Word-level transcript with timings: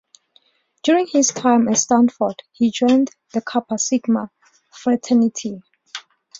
During 0.81 1.05
his 1.05 1.27
time 1.27 1.67
at 1.67 1.77
Stanford 1.77 2.41
he 2.53 2.71
joined 2.71 3.11
the 3.35 3.41
Kappa 3.41 3.77
Sigma 3.77 4.31
fraternity. 4.71 5.61